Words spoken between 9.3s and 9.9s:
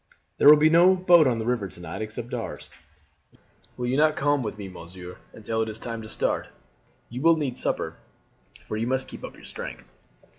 your strength."